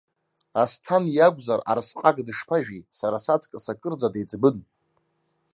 [0.61, 4.57] Асҭан иакәзар, арсҟак дышԥажәи, сара саҵкыс акырӡа деиҵбын!